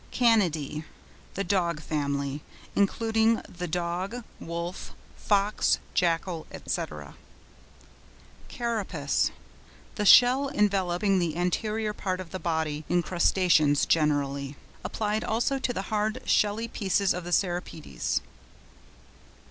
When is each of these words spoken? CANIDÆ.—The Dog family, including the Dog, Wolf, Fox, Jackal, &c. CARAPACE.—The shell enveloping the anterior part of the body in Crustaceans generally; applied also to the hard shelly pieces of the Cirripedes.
CANIDÆ.—The 0.11 1.43
Dog 1.43 1.79
family, 1.79 2.41
including 2.75 3.39
the 3.47 3.67
Dog, 3.67 4.23
Wolf, 4.39 4.95
Fox, 5.15 5.77
Jackal, 5.93 6.47
&c. 6.65 6.81
CARAPACE.—The 8.47 10.05
shell 10.07 10.47
enveloping 10.49 11.19
the 11.19 11.35
anterior 11.37 11.93
part 11.93 12.19
of 12.19 12.31
the 12.31 12.39
body 12.39 12.83
in 12.89 13.03
Crustaceans 13.03 13.85
generally; 13.85 14.55
applied 14.83 15.23
also 15.23 15.59
to 15.59 15.71
the 15.71 15.83
hard 15.93 16.23
shelly 16.25 16.67
pieces 16.67 17.13
of 17.13 17.23
the 17.23 17.31
Cirripedes. 17.31 18.21